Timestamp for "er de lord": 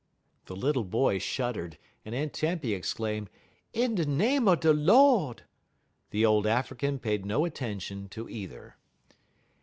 4.49-5.43